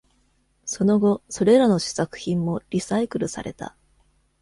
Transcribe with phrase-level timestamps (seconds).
[0.65, 3.75] その後、それらの試作品もリサイクルされた。